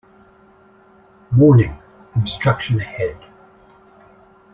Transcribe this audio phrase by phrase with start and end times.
[1.37, 1.77] Warning!
[2.15, 3.19] Obstruction ahead.